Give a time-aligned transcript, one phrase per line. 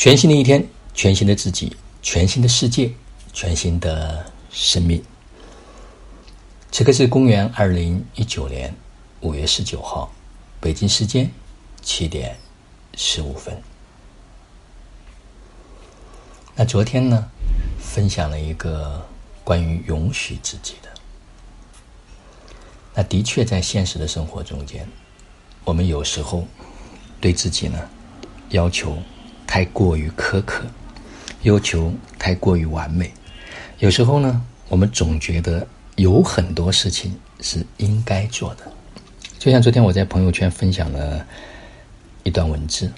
[0.00, 2.90] 全新的一天，全新的自己，全新的世界，
[3.34, 5.04] 全新的生命。
[6.72, 8.74] 此刻是公元二零一九年
[9.20, 10.10] 五月十九号，
[10.58, 11.30] 北京时间
[11.82, 12.34] 七点
[12.96, 13.54] 十五分。
[16.54, 17.30] 那昨天呢，
[17.78, 19.06] 分享了一个
[19.44, 20.88] 关于允许自己的。
[22.94, 24.88] 那的确，在现实的生活中间，
[25.62, 26.48] 我们有时候
[27.20, 27.78] 对自己呢
[28.48, 28.96] 要求。
[29.50, 30.62] 太过于苛刻，
[31.42, 33.12] 要求太过于完美，
[33.80, 38.72] 有时候呢，我们总觉得有很多事情是应该做的。
[39.40, 41.26] 就像昨天我在朋友圈分享了
[42.22, 42.88] 一段文字，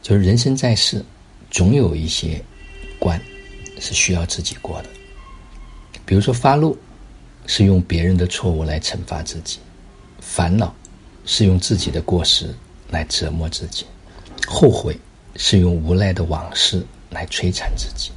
[0.00, 1.04] 就是人生在世，
[1.50, 2.40] 总有一些
[3.00, 3.20] 关
[3.80, 4.88] 是需要自己过的。
[6.06, 6.78] 比如说，发怒
[7.48, 9.58] 是用别人的错误来惩罚自己，
[10.20, 10.72] 烦恼
[11.26, 12.54] 是用自己的过失
[12.90, 13.84] 来折磨自己，
[14.46, 14.96] 后悔。
[15.36, 18.12] 是用无奈的往事来摧残自己，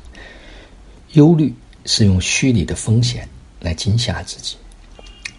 [1.13, 1.53] 忧虑
[1.85, 3.27] 是用虚拟的风险
[3.59, 4.55] 来惊吓自己，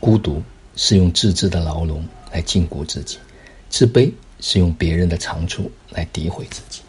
[0.00, 0.42] 孤独
[0.74, 3.18] 是用自制的牢笼来禁锢自己，
[3.70, 6.82] 自卑是用别人的长处来诋毁自己。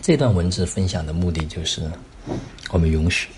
[0.00, 1.90] 这段文字分享的目的就是，
[2.70, 3.28] 我们允许，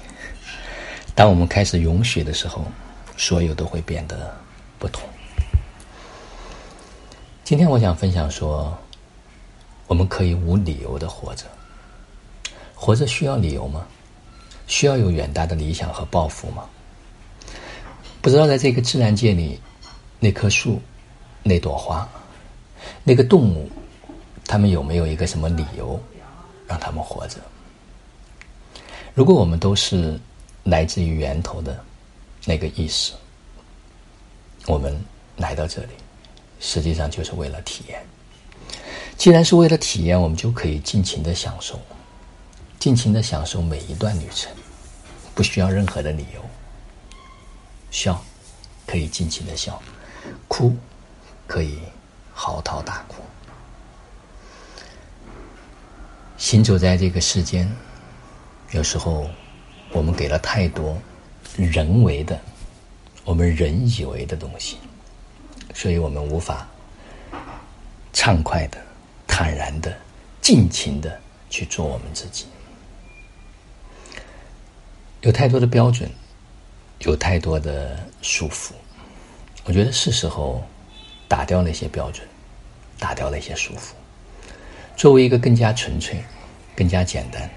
[1.14, 2.64] 当我们开始允许的时候，
[3.16, 4.36] 所有都会变得
[4.78, 5.08] 不同。
[7.44, 8.78] 今天我想分享说。
[9.86, 11.44] 我们可以无理由的活着，
[12.74, 13.86] 活着需要理由吗？
[14.66, 16.64] 需要有远大的理想和抱负吗？
[18.22, 19.60] 不知道在这个自然界里，
[20.18, 20.80] 那棵树、
[21.42, 22.08] 那朵花、
[23.02, 23.70] 那个动物，
[24.46, 26.02] 他们有没有一个什么理由
[26.66, 27.36] 让他们活着？
[29.12, 30.18] 如果我们都是
[30.62, 31.78] 来自于源头的
[32.46, 33.12] 那个意识，
[34.66, 34.98] 我们
[35.36, 35.90] 来到这里，
[36.58, 38.02] 实际上就是为了体验。
[39.24, 41.80] 既然是为了体验，我们就可以尽情的享受，
[42.78, 44.52] 尽情的享受每一段旅程，
[45.34, 46.44] 不需要任何的理由。
[47.90, 48.22] 笑，
[48.86, 49.80] 可以尽情的笑；
[50.46, 50.76] 哭，
[51.46, 51.78] 可以
[52.34, 53.22] 嚎啕大哭。
[56.36, 57.66] 行走在这个世间，
[58.72, 59.26] 有时候
[59.92, 60.98] 我们给了太多
[61.56, 62.38] 人为的、
[63.24, 64.76] 我们人以为的东西，
[65.72, 66.68] 所以我们无法
[68.12, 68.76] 畅快的。
[69.36, 69.92] 坦然的、
[70.40, 72.46] 尽情的去做我们自己。
[75.22, 76.08] 有太多的标准，
[77.00, 78.70] 有太多的束缚。
[79.64, 80.62] 我觉得是时候
[81.26, 82.24] 打掉那些标准，
[82.96, 83.90] 打掉那些束缚，
[84.96, 86.22] 作为一个更加纯粹、
[86.76, 87.50] 更加简单、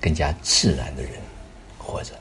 [0.00, 1.14] 更加自然的人
[1.76, 2.12] 活着。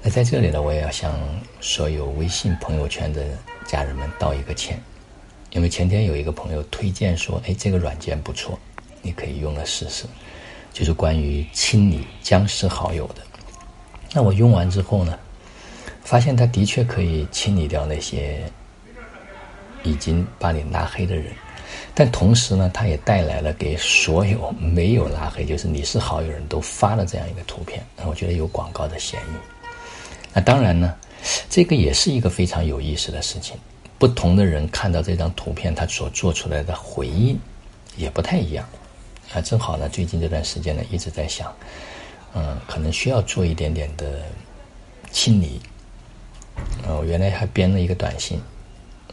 [0.00, 1.12] 那在这里呢，我也要向
[1.60, 3.36] 所有微信朋友圈的
[3.66, 4.80] 家人们道一个歉。
[5.52, 8.58] 因为前天有一个朋友推荐说：“哎，这个软件不错，
[9.02, 10.04] 你可以用了试试。”
[10.72, 13.16] 就是关于清理僵尸好友的。
[14.12, 15.18] 那我用完之后呢，
[16.04, 18.40] 发现它的确可以清理掉那些
[19.82, 21.32] 已经把你拉黑的人，
[21.92, 27.84] 但同时呢，它也带来了给所有没有拉黑，就是你是好友人都发了这样一个图片。
[27.96, 29.32] 那我觉得有广告的嫌疑。
[30.32, 30.94] 那当然呢，
[31.48, 33.56] 这个也是一个非常有意思的事情。
[34.00, 37.38] 不同的人看到这张图片，他所做出来的回应
[37.98, 38.66] 也不太一样。
[39.34, 41.54] 啊，正好呢，最近这段时间呢，一直在想，
[42.32, 44.22] 嗯，可能需要做一点点的
[45.10, 45.60] 清理。
[46.82, 48.40] 呃，我原来还编了一个短信，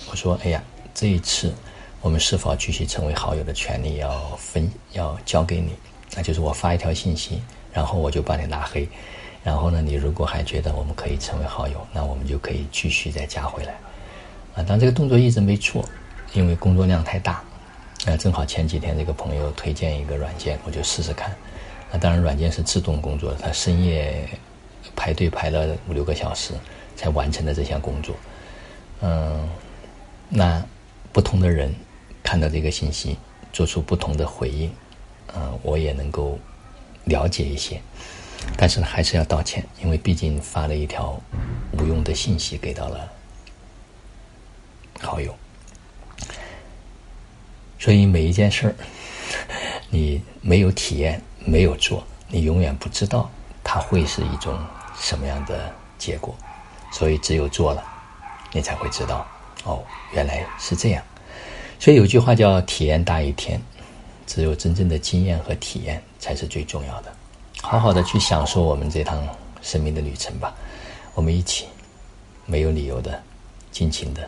[0.09, 0.63] 我说：“哎呀，
[0.95, 1.53] 这一次
[1.99, 5.73] 我们是否继续成为好友的权利要分要交给你？
[6.15, 7.41] 那就是我发一条信息，
[7.73, 8.87] 然后我就把你拉黑，
[9.43, 13.75] 然后呢，你如果还觉得我们可以成为好友，那我们就可以继续再加回来。”
[14.57, 15.87] 啊，但这个动作一直没做，
[16.33, 17.43] 因为工作量太大。
[18.05, 21.35] 啊，正好前几天这个朋友推荐一个软件，我就试试看。
[21.91, 24.27] 那当然，软件是自动工作的，他深夜
[24.95, 26.53] 排队排了五六个小时
[26.95, 28.15] 才完成的这项工作。
[29.01, 29.49] 嗯，
[30.29, 30.63] 那
[31.11, 31.73] 不同的人
[32.23, 33.17] 看到这个信息，
[33.51, 34.71] 做出不同的回应，
[35.35, 36.39] 嗯，我也能够
[37.05, 37.81] 了解一些。
[38.55, 41.19] 但是，还是要道歉，因为毕竟发了一条
[41.73, 43.11] 无用的信息给到了。
[45.01, 45.35] 好友，
[47.79, 48.75] 所以每一件事儿，
[49.89, 53.29] 你没有体验，没有做，你永远不知道
[53.63, 54.57] 它会是一种
[54.99, 56.35] 什么样的结果。
[56.91, 57.83] 所以只有做了，
[58.53, 59.27] 你才会知道，
[59.65, 59.83] 哦，
[60.13, 61.03] 原来是这样。
[61.79, 63.61] 所以有句话叫“体验大于天”，
[64.25, 67.13] 只有真正的经验和体验才是最重要的。
[67.61, 69.21] 好好的去享受我们这趟
[69.61, 70.55] 生命的旅程吧，
[71.13, 71.67] 我们一起，
[72.45, 73.21] 没有理由的，
[73.69, 74.27] 尽情的。